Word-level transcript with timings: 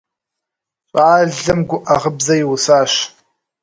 Щӏалэм 0.89 1.59
гуӏэ 1.69 1.95
гъыбзэ 2.01 2.35
иусащ. 2.39 2.93